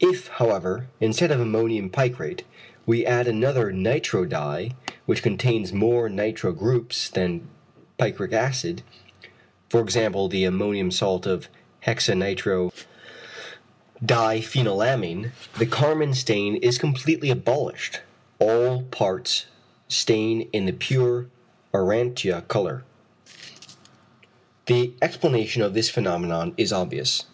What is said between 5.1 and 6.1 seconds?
contains more